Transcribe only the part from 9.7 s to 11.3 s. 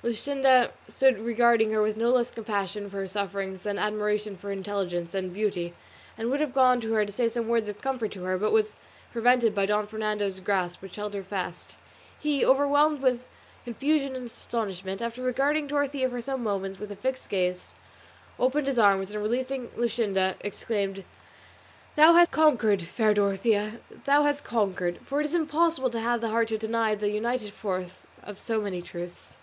Fernando's grasp which held her